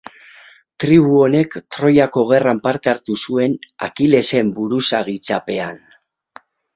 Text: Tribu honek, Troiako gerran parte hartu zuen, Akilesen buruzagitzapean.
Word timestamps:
Tribu 0.83 1.17
honek, 1.25 1.57
Troiako 1.75 2.23
gerran 2.31 2.61
parte 2.63 2.91
hartu 2.93 3.17
zuen, 3.25 3.53
Akilesen 3.89 4.49
buruzagitzapean. 4.57 5.79